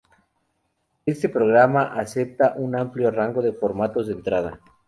Este 1.05 1.29
programa 1.29 1.93
acepta 1.95 2.55
un 2.57 2.75
amplio 2.75 3.11
rango 3.11 3.43
de 3.43 3.53
formatos 3.53 4.07
de 4.07 4.13
entrada. 4.13 4.59